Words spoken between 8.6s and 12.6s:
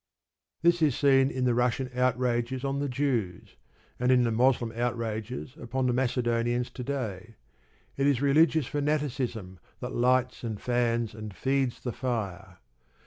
fanaticism that lights and fans and feeds the fire.